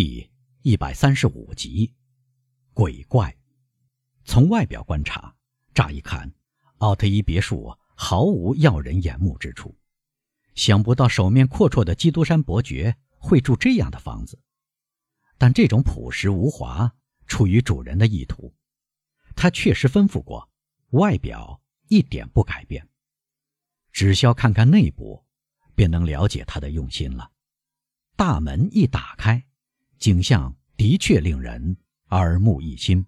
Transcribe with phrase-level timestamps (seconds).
[0.00, 0.30] 第
[0.62, 1.92] 一百三十五集，
[2.72, 3.36] 鬼怪。
[4.24, 5.34] 从外表观察，
[5.74, 6.32] 乍一看，
[6.76, 9.76] 奥特伊别墅毫无耀人眼目之处。
[10.54, 14.40] 想不到手面阔绰的基督山伯爵会住这样的房子，
[15.36, 16.94] 但这种朴实无华
[17.26, 18.54] 出于主人的意图。
[19.34, 20.48] 他确实吩咐过，
[20.90, 22.88] 外表一点不改变，
[23.90, 25.26] 只需要看看内部，
[25.74, 27.32] 便能了解他的用心了。
[28.14, 29.47] 大门一打开。
[29.98, 31.76] 景象的确令人
[32.10, 33.04] 耳目一新。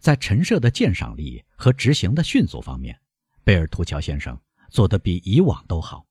[0.00, 3.00] 在陈设的鉴赏力和执行的迅速方面，
[3.44, 4.38] 贝尔图乔先生
[4.70, 6.04] 做得比以往都好。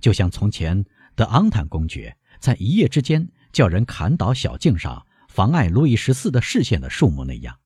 [0.00, 0.84] 就像从前
[1.16, 7.58] 的昂坦公爵在一夜之间叫人砍倒小径上妨碍路易十四的视线的树木那样，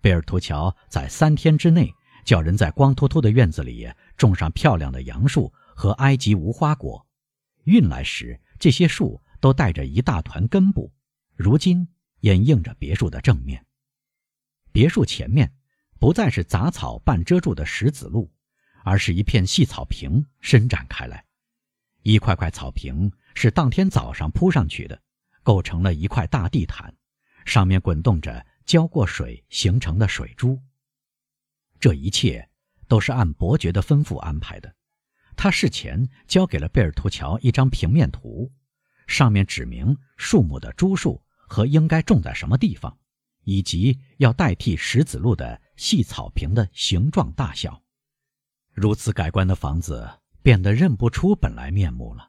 [0.00, 1.92] 贝尔图乔在三天之内
[2.24, 7.04] 叫人在光秃秃的院子里种上漂亮的杨树和埃及无花果。
[7.64, 9.20] 运来时，这些树。
[9.44, 10.90] 都带着一大团根部，
[11.34, 11.86] 如今
[12.20, 13.66] 掩映着别墅的正面。
[14.72, 15.52] 别墅前面
[15.98, 18.32] 不再是杂草半遮住的石子路，
[18.84, 21.26] 而是一片细草坪伸展开来。
[22.04, 24.98] 一块块草坪是当天早上铺上去的，
[25.42, 26.96] 构成了一块大地毯，
[27.44, 30.58] 上面滚动着浇过水形成的水珠。
[31.78, 32.48] 这一切
[32.88, 34.74] 都是按伯爵的吩咐安排的。
[35.36, 38.50] 他事前交给了贝尔图乔一张平面图。
[39.06, 42.96] 上面指明树木的株数和应该种在什么地方，
[43.42, 47.82] 以及要代替石子路的细草坪的形状大小。
[48.72, 50.10] 如此改观的房子
[50.42, 52.28] 变得认不出本来面目了，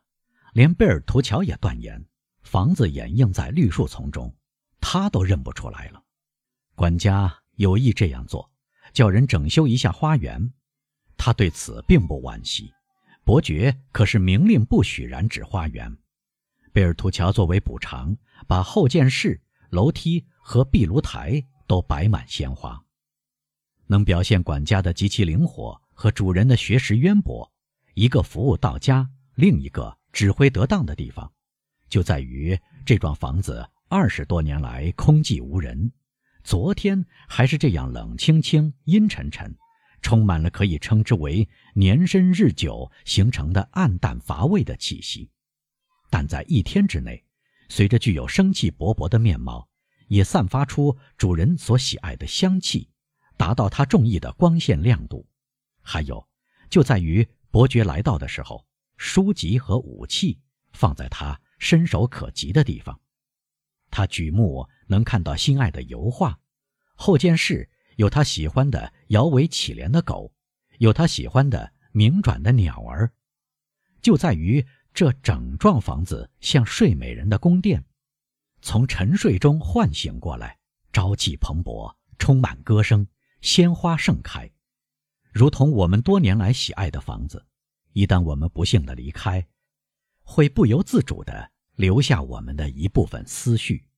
[0.54, 2.06] 连贝尔图乔也断言，
[2.44, 4.36] 房子掩映在绿树丛中，
[4.80, 6.04] 他都认不出来了。
[6.76, 8.52] 管家有意这样做，
[8.94, 10.54] 叫人整修一下花园。
[11.18, 12.74] 他对此并不惋惜，
[13.24, 15.98] 伯爵可是明令不许染指花园。
[16.76, 22.84] 贝尔图乔作为补偿，把后见室、楼梯和壁炉台都摆满鲜花，
[23.88, 27.50] 能表现管家的极其灵活和主人的学识渊博。
[27.94, 31.32] 一个服务到家，另一个指挥得当的地方，
[31.88, 35.90] 就在于这幢房子二十多年来空寂无人，
[36.44, 39.56] 昨天还是这样冷清清、阴沉沉，
[40.02, 45.30] 充满了可以称之为年深日久形成的暗淡乏味的气息。
[46.16, 47.22] 但在一天之内，
[47.68, 49.68] 随着具有生气勃勃的面貌，
[50.08, 52.90] 也散发出主人所喜爱的香气，
[53.36, 55.28] 达到他中意的光线亮度。
[55.82, 56.26] 还有，
[56.70, 58.66] 就在于伯爵来到的时候，
[58.96, 60.40] 书籍和武器
[60.72, 62.98] 放在他伸手可及的地方。
[63.92, 66.40] 他举目能看到心爱的油画，
[66.94, 70.34] 后间室有他喜欢的摇尾乞怜的狗，
[70.78, 73.12] 有他喜欢的鸣转的鸟儿。
[74.02, 74.66] 就在于。
[74.96, 77.84] 这整幢房子像睡美人的宫殿，
[78.62, 80.58] 从沉睡中唤醒过来，
[80.94, 83.06] 朝气蓬勃，充满歌声，
[83.42, 84.50] 鲜花盛开，
[85.34, 87.46] 如同我们多年来喜爱的房子。
[87.92, 89.46] 一旦我们不幸的离开，
[90.24, 93.90] 会不由自主的留下我们的一部分思绪。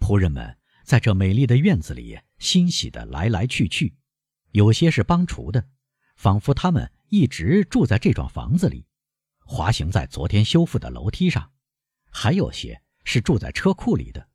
[0.00, 3.96] 仆人们在这美丽的院子里欣喜的来来去去，
[4.50, 5.68] 有些是帮厨的，
[6.16, 8.87] 仿佛他们一直住在这幢房子里。
[9.50, 11.50] 滑行在昨天修复的楼梯上，
[12.10, 14.28] 还有些是住在车库里的。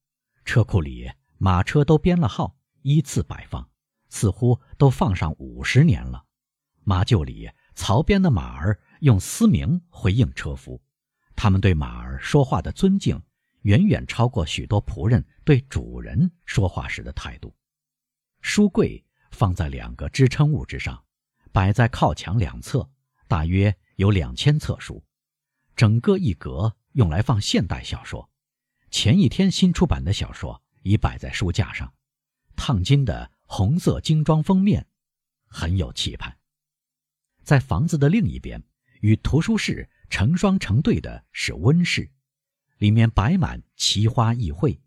[0.44, 3.69] 车库里马车都编了号，依次摆放，
[4.09, 6.25] 似乎都放上五十年了。
[6.84, 10.81] 马厩里槽边的马儿用嘶鸣回应车夫，
[11.35, 13.22] 他们对马儿说话的尊敬，
[13.62, 17.53] 远远超过许多仆人对主人说话时的态度。
[18.41, 21.03] 书柜放在两个支撑物之上，
[21.51, 22.90] 摆在靠墙两侧，
[23.28, 23.78] 大约。
[24.03, 25.01] 有两千册书，
[25.77, 28.29] 整个一格用来放现代小说。
[28.91, 31.93] 前一天新出版的小说已摆在书架上，
[32.53, 34.85] 烫金的红色精装封面，
[35.47, 36.37] 很有气派。
[37.45, 38.61] 在房子的另一边，
[38.99, 42.11] 与图书室成双成对的是温室，
[42.79, 44.79] 里面摆满奇花异卉。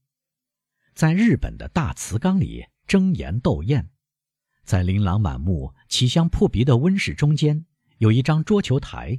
[0.92, 3.88] 在日本的大瓷缸里争妍斗艳，
[4.62, 7.64] 在琳琅满目、奇香扑鼻的温室中间。
[7.98, 9.18] 有一张桌球台，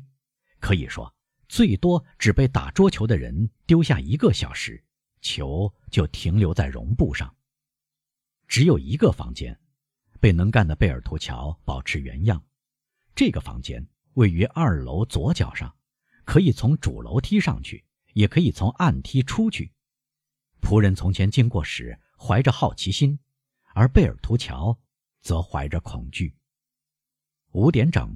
[0.60, 1.14] 可以说
[1.48, 4.84] 最多只被打桌球的人丢下一个小时，
[5.22, 7.36] 球就停留在绒布上。
[8.48, 9.60] 只有一个房间，
[10.20, 12.44] 被能干的贝尔图乔保持原样。
[13.16, 15.76] 这个房间位于二楼左角上，
[16.24, 17.84] 可以从主楼梯上去，
[18.14, 19.74] 也可以从暗梯出去。
[20.62, 23.20] 仆人从前经过时怀着好奇心，
[23.74, 24.78] 而贝尔图乔
[25.22, 26.36] 则怀着恐惧。
[27.54, 28.16] 五点整。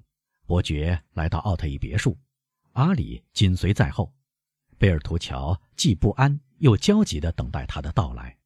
[0.51, 2.19] 伯爵来到奥特伊别墅，
[2.73, 4.13] 阿里紧随在后。
[4.77, 8.37] 贝尔图乔既不安又焦急地等待他的到来，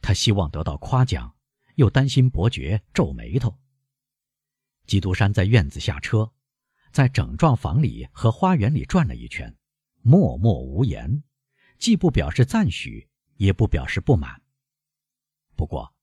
[0.00, 1.36] 他希望得到夸奖，
[1.74, 3.54] 又担心伯爵皱眉头。
[4.86, 6.32] 基督山在院子下车，
[6.90, 9.54] 在整幢房里和花园里转了一圈，
[10.00, 11.22] 默默无言，
[11.76, 14.40] 既不表示赞许，也不表示不满。
[15.54, 15.94] 不过，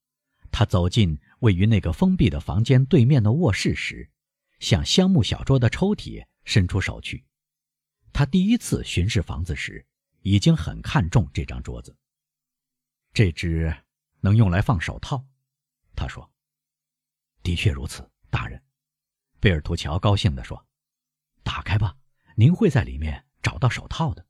[0.51, 4.11] 他走进位于那个封闭的房间对面的卧室时，
[4.59, 7.25] 向香木小桌的抽屉伸出手去。
[8.11, 9.85] 他第一次巡视房子时，
[10.21, 11.95] 已经很看重这张桌子。
[13.13, 13.75] 这只
[14.19, 15.25] 能用来放手套，
[15.95, 16.31] 他说
[17.41, 18.61] ：“的确如此，大人。”
[19.39, 20.67] 贝尔图乔高兴地说
[21.44, 21.97] ：“打开吧，
[22.35, 24.25] 您会在里面找到手套的。”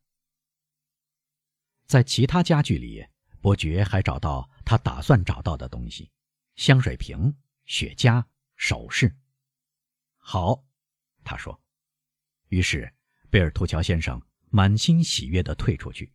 [1.88, 3.08] 在其他家具里，
[3.42, 6.12] 伯爵还找到他打算找到的东西：
[6.56, 7.36] 香水瓶、
[7.66, 8.24] 雪茄、
[8.56, 9.19] 首饰。
[10.32, 10.64] 好，
[11.24, 11.60] 他说。
[12.50, 12.94] 于是。
[13.32, 16.12] 贝尔图乔先生满心喜悦地退出去。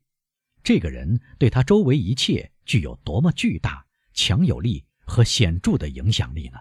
[0.63, 6.59] 这个人对他周围一切具有多么巨大、强有力和显著的影响力呢？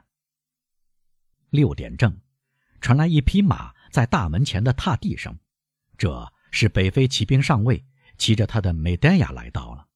[1.49, 2.19] 六点正，
[2.81, 5.39] 传来一匹马在大门前的踏地声，
[5.97, 7.83] 这是北非骑兵上尉
[8.19, 9.87] 骑着他的美黛亚来到了。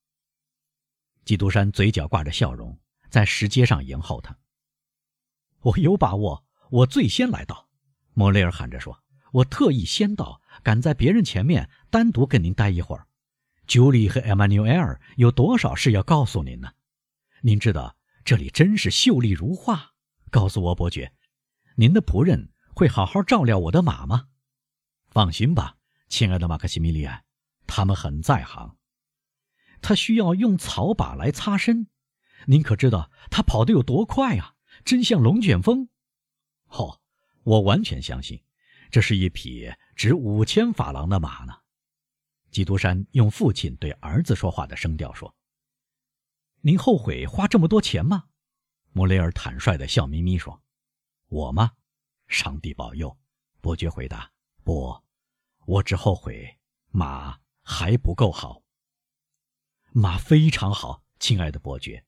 [1.24, 2.80] 基督山嘴角挂着笑容，
[3.12, 4.38] 在石阶上迎候他。
[5.62, 7.68] 我有把握，我最先来到。
[8.14, 13.08] 莫雷尔喊着说：“我特意先到。”赶在别人前面单独跟您待一会儿，
[13.68, 16.72] 朱莉和艾玛纽埃尔有多少事要告诉您呢？
[17.42, 19.92] 您知道这里真是秀丽如画。
[20.30, 21.14] 告诉我，伯爵，
[21.76, 24.26] 您的仆人会好好照料我的马吗？
[25.10, 25.78] 放心吧，
[26.10, 27.24] 亲爱的马克西米利安，
[27.68, 28.76] 他们很在行。
[29.82, 31.88] 他需要用草把来擦身，
[32.48, 34.56] 您可知道他跑得有多快啊？
[34.84, 35.88] 真像龙卷风。
[36.70, 37.00] 哦，
[37.44, 38.44] 我完全相信。
[38.90, 41.54] 这是一匹值五千法郎的马呢。
[42.52, 45.36] 基督山用父亲对儿子说话的声调说
[46.62, 48.30] ：“您后悔花这么多钱吗？”
[48.94, 50.64] 莫雷尔坦率地笑眯眯说
[51.28, 51.74] ：“我吗？
[52.28, 53.18] 上帝保佑！”
[53.60, 54.32] 伯爵回答
[54.64, 55.04] ：“不，
[55.66, 56.58] 我只后悔
[56.90, 58.64] 马还不够好。
[59.92, 62.06] 马非常好，亲爱的伯爵。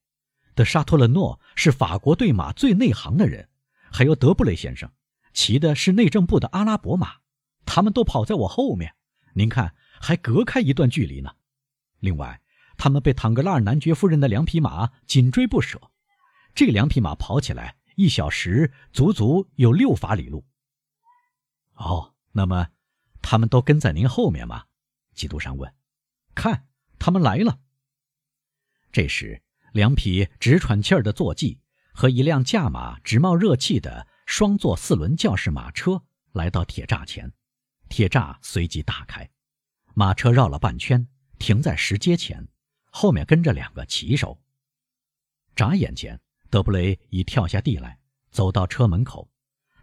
[0.56, 3.50] 德沙托勒诺是法国对马最内行的人，
[3.92, 4.92] 还有德布雷先生。”
[5.32, 7.18] 骑的是内政部的阿拉伯马，
[7.64, 8.96] 他们都跑在我后面，
[9.36, 11.36] 您看还隔开一段距离呢。
[12.00, 12.42] 另外，
[12.78, 15.80] 他们被唐格拉尔男爵夫人的两匹马紧追不舍，
[16.56, 20.44] 这两匹马跑起来一小时足足有六法里路。
[21.76, 22.70] 哦，那么
[23.22, 24.66] 他们都跟在您后面吗？
[25.14, 25.74] 基督山问。
[26.34, 27.60] 看，他们来了。
[28.92, 29.44] 这时，
[29.74, 31.60] 两匹直喘气儿的坐骑
[32.00, 34.08] 和一辆驾马直冒热气的。
[34.26, 36.02] 双座四轮教士马车
[36.32, 37.34] 来到铁栅前，
[37.90, 39.30] 铁栅随即打开，
[39.96, 41.06] 马车绕了半圈，
[41.40, 42.48] 停在石阶前，
[42.86, 44.42] 后面跟着两个骑手。
[45.58, 46.18] 眨眼间，
[46.50, 48.00] 德布雷已跳下地来，
[48.32, 49.30] 走到车门口，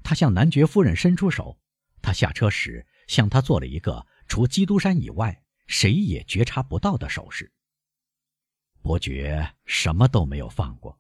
[0.02, 1.58] 他向男爵夫人伸出手，
[2.00, 7.52] 他下车时向他做了一个除基督山以外谁也觉察不到的手势。
[8.80, 10.98] 伯爵什么都没有放过，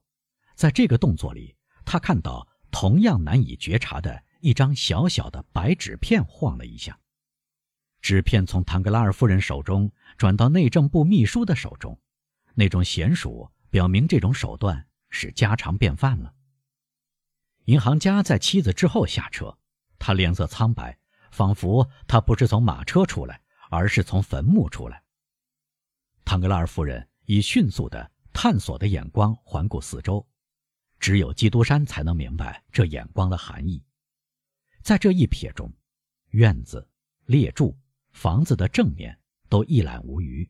[0.56, 1.54] 在这个动作里，
[1.84, 2.48] 他看到。
[2.68, 6.98] 同样难以觉察的一张小小的白纸片晃了一下，
[8.02, 11.98] 纸片从唐格拉尔夫人手中转到内政部秘书的手中，
[12.52, 16.34] 那种娴熟表明这种手段是家常便饭了。
[17.64, 19.56] 银行家在妻子之后下车，
[19.98, 20.98] 他脸色苍白，
[21.30, 25.02] 仿佛他不是从马车出来，而是从坟墓出来。
[26.26, 30.26] 唐格拉尔夫人以迅速的探索的眼光环顾四周。
[30.98, 33.82] 只有基督山才能明白这眼光的含义。
[34.82, 35.72] 在这一瞥中，
[36.30, 36.88] 院子、
[37.24, 37.76] 列柱、
[38.12, 40.48] 房子的正面都一览无余。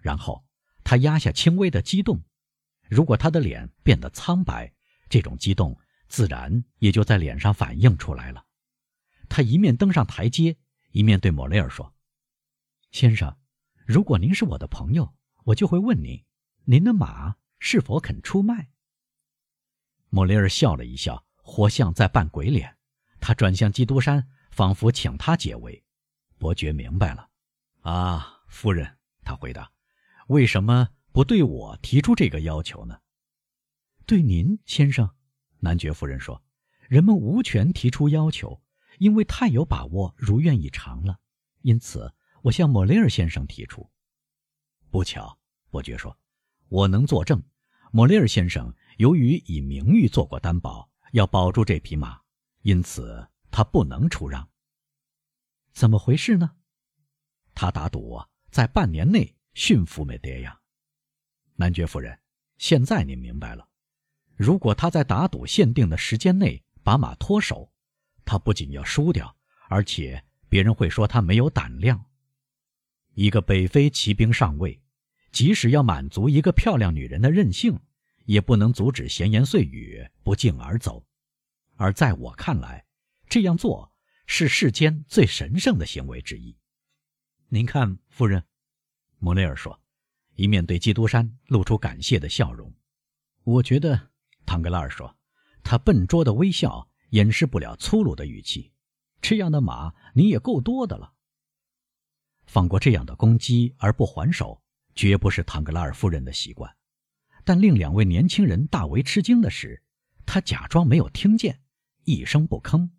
[0.00, 0.44] 然后
[0.84, 2.22] 他压下轻微的激动。
[2.88, 4.72] 如果他的脸变得苍白，
[5.08, 8.46] 这种激动自然也就在脸上反映出来了。
[9.28, 10.56] 他一面登上台阶，
[10.92, 11.92] 一面对莫雷尔说
[12.92, 13.36] ：“先生，
[13.84, 15.12] 如果您是我的朋友，
[15.46, 16.24] 我就会问您：
[16.66, 18.70] 您的马是否肯出卖？”
[20.16, 22.74] 莫雷尔笑了一笑，活像在扮鬼脸。
[23.20, 25.84] 他转向基督山，仿佛请他解围。
[26.38, 27.28] 伯爵明白了。
[27.82, 28.96] 啊，夫人，
[29.26, 29.70] 他回答
[30.28, 32.98] ：“为什么不对我提出这个要求呢？”
[34.06, 35.06] 对您，先生，
[35.58, 36.42] 男爵夫人说
[36.88, 38.62] ：“人们无权提出要求，
[38.98, 41.20] 因为太有把握，如愿以偿了。
[41.60, 43.86] 因此，我向莫雷尔先生提出。”
[44.88, 46.18] 不巧，伯爵说
[46.70, 47.42] ：“我能作证，
[47.92, 52.20] 莫雷尔先生。”由于以名誉做过担保，要保住这匹马，
[52.62, 54.48] 因此他不能出让。
[55.72, 56.52] 怎么回事呢？
[57.54, 58.18] 他打赌
[58.50, 60.58] 在半年内驯服美蝶呀。
[61.56, 62.18] 男爵夫人，
[62.58, 63.68] 现在您明白了。
[64.34, 67.70] 如果他在打赌限定的时间内把马脱手，
[68.24, 69.36] 他不仅要输掉，
[69.68, 72.02] 而且别人会说他没有胆量。
[73.12, 74.82] 一个北非骑兵上尉，
[75.32, 77.78] 即使要满足一个漂亮女人的任性，
[78.26, 81.04] 也不能阻止闲言碎语不胫而走。
[81.76, 82.84] 而在我看来，
[83.28, 83.92] 这样做
[84.26, 86.56] 是世间最神圣的行为之一。
[87.48, 88.44] 您看，夫人，
[89.18, 89.80] 莫雷尔说，
[90.34, 92.72] 一面对基督山露出感谢的笑容。
[93.44, 94.10] 我觉得。
[94.44, 95.18] 唐格拉尔说
[95.64, 98.72] ：“他笨拙的微笑掩饰不了粗鲁的语气。
[99.20, 101.14] 这样的马你也够多的了。
[102.46, 104.62] 放过这样的公鸡而不还手，
[104.94, 106.75] 绝不是唐格拉尔夫人的习惯。
[107.46, 109.80] 但令两位年轻人大为吃惊的是，
[110.26, 111.60] 他假装没有听见，
[112.02, 112.90] 一声不吭。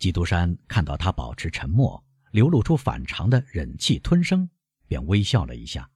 [0.00, 4.50] 基督山看到他保持沉默，流露出反常的忍气吞声，
[4.88, 5.88] 便微笑了一下，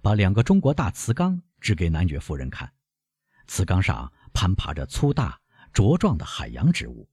[0.00, 2.72] 把两个中国大瓷缸指给男爵夫人看。”
[3.46, 5.38] 瓷缸上攀爬着粗大
[5.74, 7.06] 茁壮的海洋植物，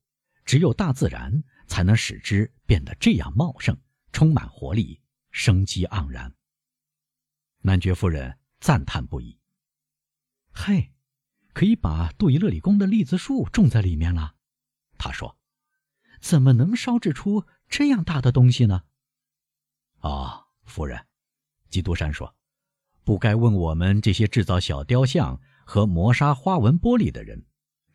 [0.46, 3.78] 只有大自然才能使之变得这样茂盛，
[4.14, 6.34] 充满活力，生机盎然。
[7.60, 9.38] 男爵夫人赞叹不已
[10.56, 10.94] ：“嘿，
[11.52, 14.36] 可以把杜伊勒里宫的栗子树种在里面了。”
[14.98, 15.38] 他说
[16.22, 18.84] ：“怎么能烧制出这样大的东西呢？”
[20.00, 21.06] 啊，夫人，
[21.70, 22.34] 基督山说
[23.04, 27.46] ：“不该问我们这些制造小雕像。”和磨砂花纹玻璃的人，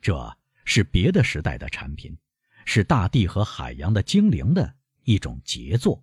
[0.01, 2.17] 这是别的时代的产品，
[2.65, 6.03] 是大地和海洋的精灵的一种杰作。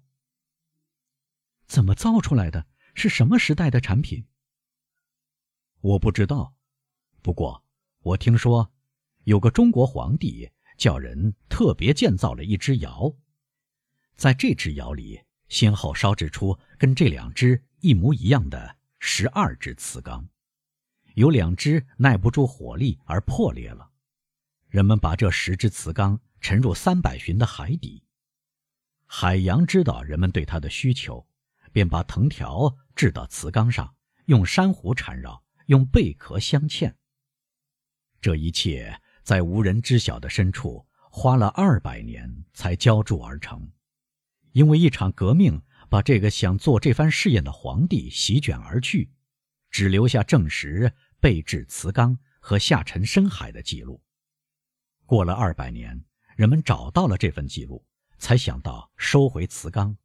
[1.65, 2.67] 怎么造出来的？
[2.93, 4.27] 是什么时代的产品？
[5.85, 6.51] 我不知道。
[7.21, 7.63] 不过
[8.01, 8.71] 我听说，
[9.25, 13.13] 有个中国皇帝叫人特别建造了一只窑，
[14.15, 20.27] 在这只窑里，先后烧制出跟这两只一模一样的十二只瓷缸。
[21.13, 23.87] 有两只耐不住火力而破裂了，
[24.67, 28.03] 人们把这十只瓷缸沉入三百寻的海底。
[29.05, 31.27] 海洋知道人们对它的需求，
[31.71, 36.93] 便把藤条掷到瓷缸上，用珊瑚缠绕，用贝壳镶嵌。
[38.21, 43.71] 这一切在无人知晓的深处花了二百年才浇筑而成，
[44.51, 49.11] 因为一场革命把这个想做这番试验的皇帝席卷而去，
[49.69, 50.93] 只留下证实。
[51.17, 53.99] 被制瓷缸和下沉深海的记录。
[55.07, 56.05] 过了二百年，
[56.35, 57.83] 人们找到了这份记录，
[58.19, 59.97] 才想到收回瓷缸。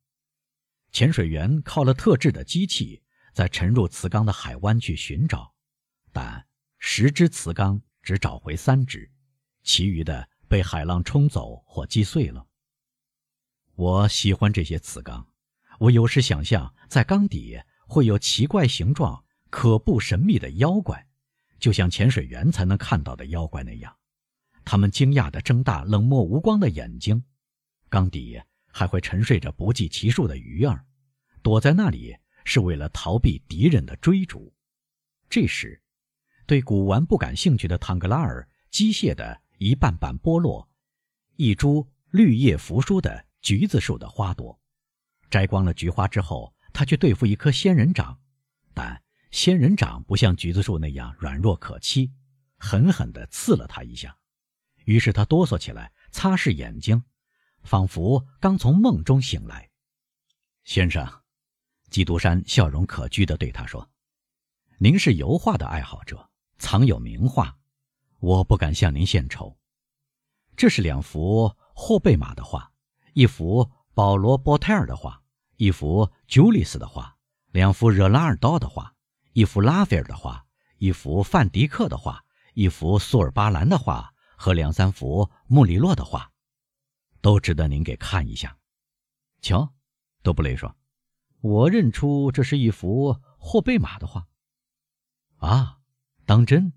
[0.92, 3.02] 潜水员靠了特制的机器，
[3.34, 5.49] 在沉入瓷缸的海湾去寻找，
[6.12, 6.46] 但
[6.78, 9.10] 十只瓷缸只找回三只，
[9.62, 12.46] 其余的被海浪冲走或击碎了。
[13.74, 15.26] 我喜欢这些瓷缸，
[15.78, 21.06] 我有时想象在缸底会有奇怪形状、可怖神秘的妖怪。
[21.58, 23.94] 就像潜水员才能看到的妖怪那样，
[24.64, 27.22] 他们惊讶地睁大冷漠无光的眼睛，
[27.90, 28.40] 缸底
[28.72, 30.86] 还会沉睡着不计其数的鱼儿，
[31.42, 34.54] 躲在那里是为了逃避敌人的追逐。
[35.28, 35.82] 这时，
[36.50, 40.68] 对古玩不感兴趣的唐格拉尔机械地一瓣瓣剥落
[41.36, 44.58] 一株绿叶扶疏的橘子树的花朵，
[45.30, 48.18] 摘光了菊花之后，他去对付一颗仙人掌，
[48.74, 49.00] 但。
[49.30, 52.10] 仙人掌不像橘子树那样软弱可欺，
[52.56, 54.18] 狠狠地刺了他一下，
[54.86, 57.04] 于是他哆嗦起来，擦拭眼睛，
[57.62, 59.70] 仿佛刚从梦中醒来。
[60.64, 61.08] 先生，
[61.90, 63.88] 基督山笑容可掬地对他说
[64.78, 66.28] ：“您是油画的爱好者，
[66.60, 67.58] 藏有名画，
[68.20, 69.58] 我不敢向您献丑。
[70.54, 72.70] 这是两幅霍贝玛的画，
[73.14, 75.20] 一幅保罗·波泰尔的画，
[75.56, 77.16] 一幅朱利斯的画，
[77.50, 78.94] 两幅热拉尔道的画。”
[79.32, 80.44] 一幅拉斐尔的画，
[80.78, 82.24] 一幅范迪克的画，
[82.54, 86.32] 一幅苏尔巴兰的画和两三幅穆里洛的画，
[87.20, 88.58] 都值得您给看一下。
[89.40, 89.72] 瞧，
[90.22, 90.76] 多布雷说
[91.40, 94.26] ：“我认出这是一幅霍贝玛的画。”
[95.38, 95.78] 啊，
[96.30, 96.72] 当真？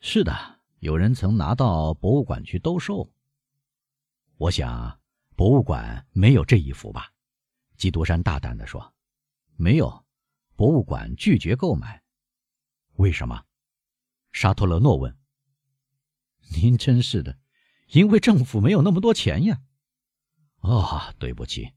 [0.00, 3.10] 是的，有人曾拿到博物馆去兜售。
[4.36, 5.00] 我想，
[5.34, 7.10] 博物馆没有这一幅吧？
[7.78, 8.92] 基督山大胆地说
[9.56, 10.04] ：“没有。”
[10.56, 12.02] 博物馆拒绝购买，
[12.96, 13.46] 为什么？
[14.30, 15.16] 沙托勒诺问。
[16.54, 17.38] 您真是的，
[17.92, 19.62] 因为政府没有那么多钱呀。
[20.60, 21.72] 哦，对不起，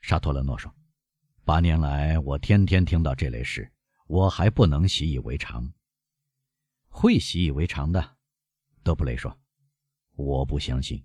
[0.00, 0.74] 沙托勒诺说。
[1.44, 3.70] 八年来，我天天听到这类事，
[4.08, 5.72] 我还不能习以为常。
[7.00, 8.16] 会习以为常的，
[8.82, 9.38] 德布雷说。
[10.16, 11.04] 我不相信，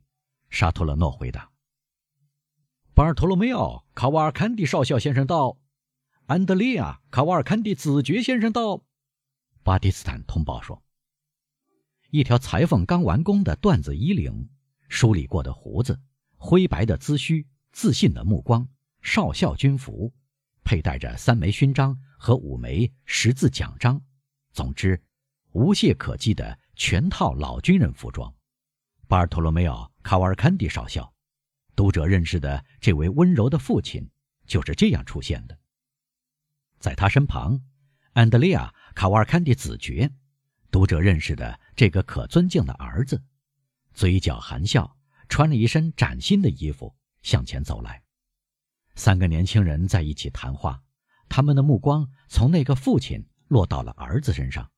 [0.50, 1.52] 沙托勒诺回答。
[2.96, 5.60] 巴尔托罗梅奥·卡瓦尔坎蒂少校先生到。
[6.26, 8.84] 安德烈亚·卡瓦尔坎蒂子爵先生到。
[9.62, 10.84] 巴蒂斯坦通报说
[12.10, 14.50] ：“一条裁缝刚完工的缎子衣领，
[14.90, 16.02] 梳理过的胡子，
[16.38, 18.68] 灰白的髭须，自信的目光，
[19.04, 20.12] 少校军服，
[20.64, 24.02] 佩戴着三枚勋章和五枚十字奖章。
[24.54, 25.00] 总之，
[25.54, 28.34] 无懈可击的全套老军人服装。
[29.08, 31.14] 巴尔托罗梅奥·卡瓦尔坎蒂少校，
[31.76, 34.10] 读者认识的这位温柔的父亲，
[34.46, 35.58] 就是这样出现的。
[36.80, 37.62] 在他身旁，
[38.14, 40.12] 安德烈亚。”卡瓦尔坎蒂子爵，
[40.70, 43.24] 读者认识的这个可尊敬的儿子，
[43.92, 44.96] 嘴角含笑，
[45.28, 48.04] 穿了一身崭新的衣服，向前走来。
[48.94, 50.84] 三个年轻人在一起谈话，
[51.28, 54.70] 他们的目光从那个父亲落到了儿子身上，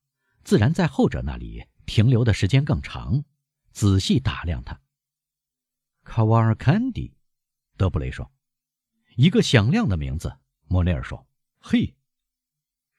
[0.46, 3.24] 自然在后者那里停留的时间更长，
[3.72, 4.80] 仔细打量他。
[6.04, 7.18] 卡瓦尔坎蒂，
[7.76, 8.30] 德布雷说
[9.18, 10.38] ：“一个响亮的名字。”
[10.70, 11.26] 莫内尔说
[11.58, 11.96] ：“嘿，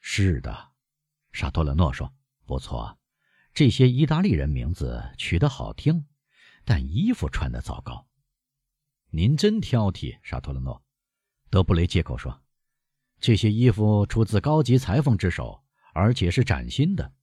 [0.01, 0.73] 是的。”
[1.31, 2.13] 沙托勒诺说
[2.45, 2.99] ：“不错，
[3.53, 6.05] 这些意大利人名字取得好听，
[6.65, 8.09] 但衣服穿的糟糕。
[9.09, 10.83] 您真挑剔。”沙托勒诺，
[11.49, 12.41] 德布雷借口说
[13.21, 15.63] ：“这些衣服出自高级裁缝之手，
[15.93, 17.13] 而且是崭新的。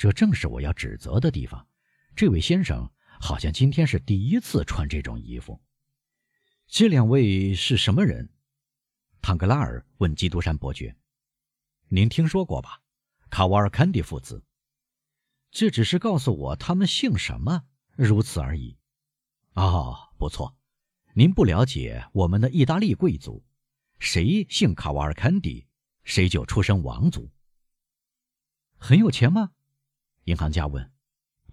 [0.00, 1.68] 这正是我要指责的地方。
[2.16, 2.90] 这位先生
[3.20, 5.60] 好像今天是第一次穿这种衣服。
[6.66, 8.30] 这两位是什么人？”
[9.20, 10.96] 唐格拉尔问基督山伯爵。
[11.88, 12.80] 您听说过吧，
[13.28, 14.42] 卡瓦尔坎蒂父子？
[15.50, 17.64] 这只是告诉我他们姓什么，
[17.94, 18.78] 如此而已。
[19.52, 20.56] 哦，不错，
[21.12, 23.44] 您不了解我们的意大利贵族，
[23.98, 25.66] 谁姓卡瓦尔坎蒂，
[26.04, 27.30] 谁就出身王族。
[28.78, 29.52] 很有钱吗？
[30.30, 30.90] 银行家问。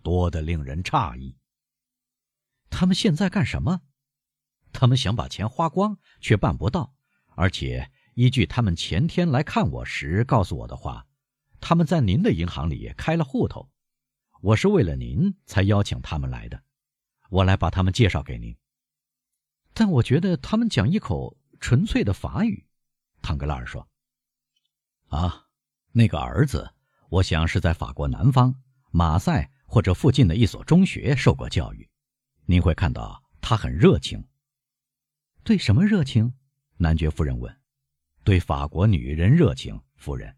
[0.03, 1.35] 多得令人诧异。
[2.69, 3.81] 他们现在干什么？
[4.71, 6.93] 他们想把钱花光，却办不到，
[7.35, 7.91] 而且。
[8.13, 11.05] 依据他们前天来看我时告诉我的话，
[11.61, 13.69] 他们在您的银行里开了户头。
[14.41, 16.63] 我是为了您才邀请他们来的，
[17.29, 18.57] 我来把他们介绍给您。
[19.71, 22.65] 但我觉得他们讲一口纯粹的法语。
[23.21, 23.87] 唐格拉尔说
[25.09, 25.45] ：“啊，
[25.91, 26.73] 那个儿子，
[27.09, 31.89] 我想是在法国南方马赛或者附近的一所中学受过教育。
[32.45, 34.23] 您会看到他很热情。
[35.43, 36.33] 对什么热情？”
[36.77, 37.55] 男爵夫人问。
[38.23, 40.35] 对法国女人热情，夫人，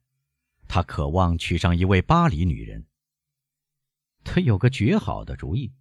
[0.67, 2.85] 他渴望娶上一位巴黎女人。
[4.23, 5.73] 他有个绝好的主意，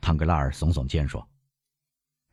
[0.00, 1.26] 唐格拉尔耸耸肩说。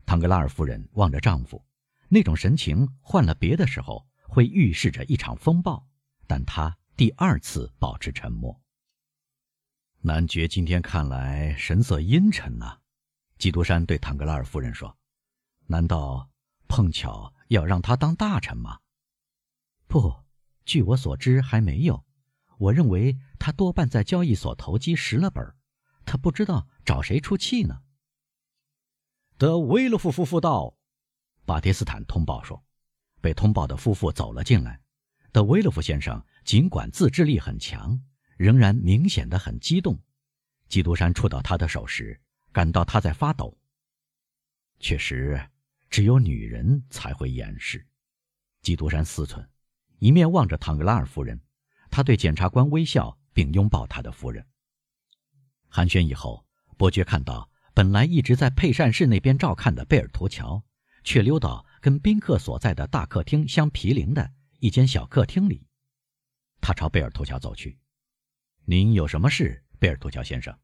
[0.05, 1.65] 唐格拉尔夫人望着丈夫，
[2.09, 5.87] 那种神情换了别的时候会预示着一场风暴，
[6.27, 8.61] 但她第二次保持沉默。
[10.05, 12.77] 男爵今天看来神色阴沉呐，
[13.37, 14.97] 基督山对唐格拉尔夫人说
[15.67, 16.29] ：“难道
[16.67, 18.81] 碰巧要让他当大臣吗？”
[19.87, 20.13] 不，
[20.65, 22.03] 据我所知还没有。
[22.57, 25.55] 我认为他多半在交易所投机蚀了本，
[26.03, 27.81] 他不知道找谁出气呢。
[29.37, 30.75] 德维勒夫夫妇到，
[31.45, 32.61] 巴迪斯坦通报说，
[33.21, 34.81] 被通报的夫妇走了进来。
[35.31, 38.01] 德维勒夫先生尽管自制力很强，
[38.43, 39.97] 仍然明显的很激动。
[40.67, 42.19] 基督山触到他的手时，
[42.51, 43.57] 感到他在发抖。
[44.81, 45.41] 确实，
[45.89, 47.87] 只有女人才会掩饰。
[48.61, 49.47] 基督山思忖。
[49.99, 51.39] 一面望着唐格拉尔夫人，
[51.89, 54.45] 他对检察官微笑，并拥抱他的夫人。
[55.69, 60.61] 寒暄以后，伯爵看到本来一直在配膳室那边照看的贝尔图乔，
[61.05, 65.65] 却溜到跟宾客所在的大客厅相毗邻的一间小客厅里。
[66.59, 67.77] 他朝贝尔图乔走去
[68.65, 70.57] ：“您有什么事，贝尔图乔先生？”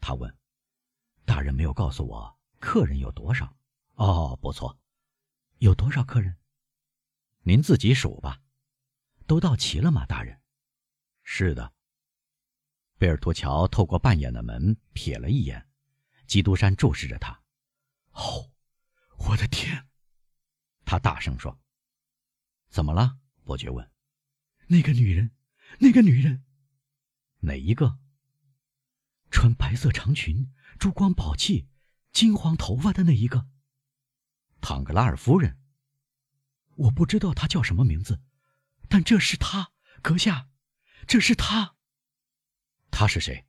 [0.00, 0.36] 他问。
[1.24, 3.56] “大人没有告诉我客人有多少。
[3.94, 4.78] ”“哦，不错，
[5.58, 6.36] 有多少客人？
[7.42, 8.40] 您自己数吧。”
[9.26, 10.40] 都到齐了吗，大人？
[11.22, 11.72] 是的。
[12.98, 15.68] 贝尔图乔透过半掩的门瞥了一眼，
[16.26, 17.42] 基督山注视着他。
[18.12, 18.50] 哦，
[19.18, 19.86] 我的天！
[20.84, 21.58] 他大声说
[22.70, 23.90] ：“怎么了？”伯爵问。
[24.68, 25.32] “那个女人，
[25.78, 26.44] 那个女人，
[27.46, 27.98] 哪一个？
[29.30, 31.68] 穿白色长裙、珠光宝气、
[32.12, 33.48] 金黄头发的那一个？
[34.60, 35.56] 唐格拉尔夫人。
[36.74, 38.20] 我不知道她叫什么名字。”
[38.88, 40.48] 但这是她，阁下，
[41.06, 41.76] 这是她。
[42.90, 43.46] 她是谁？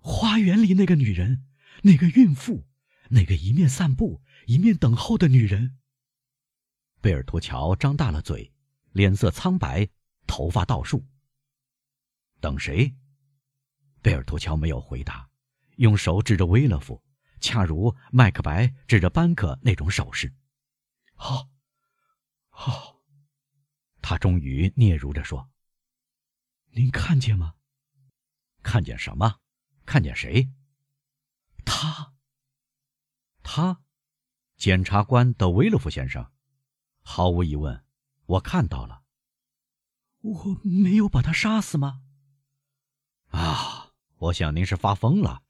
[0.00, 1.46] 花园里那个女人，
[1.82, 2.66] 那个孕妇，
[3.08, 5.78] 那个一面散步一面等候的女人。
[7.00, 8.52] 贝尔托乔张大了嘴，
[8.92, 9.88] 脸色苍白，
[10.26, 11.06] 头发倒竖。
[12.40, 12.94] 等谁？
[14.04, 15.30] 贝尔图乔没有回答，
[15.76, 17.02] 用手指着威勒夫，
[17.40, 20.30] 恰如麦克白指着班克那种手势。
[21.14, 21.48] 好，
[22.50, 23.00] 好。”
[24.02, 25.48] 他终于嗫嚅着说
[26.76, 27.54] ：“您看见吗？
[28.62, 29.40] 看见什么？
[29.86, 30.50] 看见谁？
[31.64, 32.12] 他。
[33.42, 33.82] 他，
[34.58, 36.30] 检察官德威勒夫先生。
[37.00, 37.82] 毫无疑问，
[38.26, 39.02] 我看到了。
[40.20, 42.02] 我没有把他杀死吗？
[43.28, 43.83] 啊，
[44.18, 45.42] 我想您是发疯了，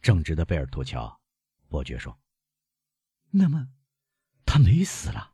[0.00, 1.20] 正直的贝尔图乔。”
[1.68, 2.18] 伯爵说。
[3.30, 3.68] “那么，
[4.44, 5.32] 他没死了？”“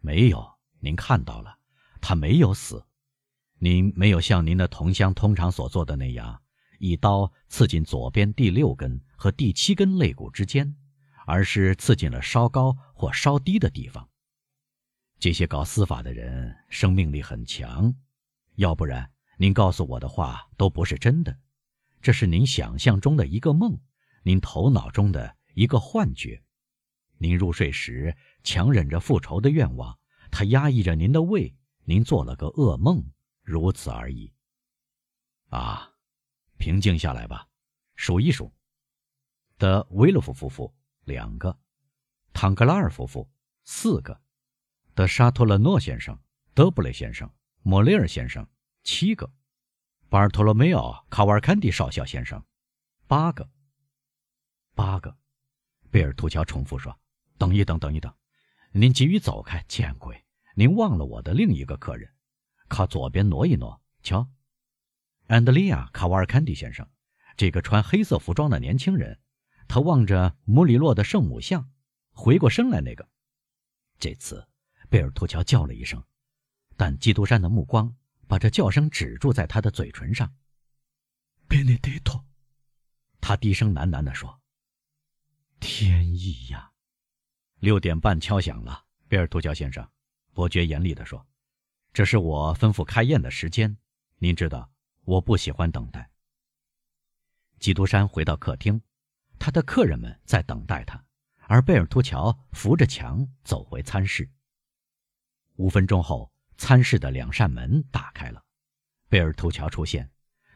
[0.00, 1.58] 没有，您看到了。”
[1.98, 2.86] 他没有死，
[3.58, 6.40] 您没有像您的同乡通常所做的那样，
[6.78, 10.76] 一刀刺进左边第六根和第七根肋骨之间，
[11.26, 14.08] 而是刺进了稍高或稍低的地方。
[15.18, 17.92] 这些搞司法的人生命力很强，
[18.54, 21.36] 要不然您告诉我的话都不是真的，
[22.06, 23.80] 这是您想象中的一个梦，
[24.22, 26.40] 您头脑中的一个幻觉。
[27.18, 29.98] 您入睡时强忍着复仇的愿望，
[30.30, 31.52] 它压抑着您的胃。
[31.82, 33.04] 您做了个噩梦，
[33.42, 34.32] 如此而已。
[35.48, 35.90] 啊，
[36.58, 37.48] 平静下来吧，
[37.96, 38.54] 数一数。
[39.58, 40.72] 德维洛夫夫妇
[41.06, 41.58] 两个，
[42.32, 43.28] 唐格拉尔夫妇
[43.64, 44.20] 四个，
[44.94, 46.16] 德沙托勒诺先生、
[46.54, 47.28] 德布雷先生、
[47.62, 48.48] 莫雷尔先生
[48.84, 49.28] 七个，
[50.08, 52.44] 巴尔托罗梅奥卡瓦尔坎蒂少校先生
[53.08, 53.48] 八个，
[54.74, 55.16] 八个。
[55.90, 56.96] 贝尔图乔重复说
[57.38, 58.12] ：“等一等，等一等，
[58.70, 62.08] 您急于走开，见鬼！”您忘了我的另一个客人，
[62.68, 64.28] 靠左边挪一挪，瞧，
[65.26, 66.88] 安德利亚·卡瓦尔坎蒂先生，
[67.36, 69.20] 这个穿黑色服装的年轻人，
[69.66, 71.68] 他望着穆里洛的圣母像，
[72.10, 73.08] 回过身来那个。
[73.98, 74.46] 这次，
[74.88, 76.02] 贝尔图乔叫了一声，
[76.76, 77.94] 但基督山的目光
[78.26, 80.34] 把这叫声止住在他的嘴唇上。
[81.48, 82.24] “Benedetto，
[83.20, 84.40] 他低声喃喃地说
[85.60, 86.72] ：“天意呀！”
[87.60, 89.88] 六点半敲响了，贝尔图乔先生。
[90.32, 91.26] 伯爵严厉地说
[91.94, 93.76] ：“这是我吩咐开宴的时间，
[94.18, 94.70] 您知道，
[95.04, 96.10] 我不喜欢等待。”
[97.58, 98.78] 基督山回到客厅，
[99.38, 101.02] 他的客人们在等待他，
[101.46, 104.30] 而贝尔图乔扶着墙走回餐室。
[105.54, 108.44] 五分钟后，餐室的两扇门打开了，
[109.08, 110.10] 贝尔图乔出现，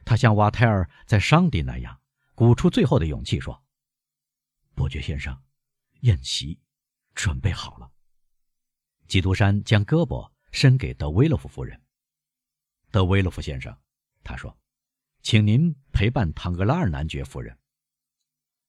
[0.05, 2.01] 他像瓦泰尔在上帝那样，
[2.35, 3.63] 鼓出最后的勇气说
[4.75, 5.43] ：“伯爵先生，
[6.01, 6.59] 宴席
[7.15, 7.91] 准备好了。”
[9.07, 11.81] 基督山将胳膊伸给德维洛夫夫人。
[12.93, 13.77] 德维洛夫先生，
[14.23, 14.57] 他说
[15.21, 17.59] ：“请您陪伴唐格拉尔男爵夫人。”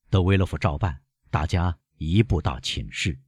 [0.09, 3.21] 德维洛夫照办，大家移步到寝室。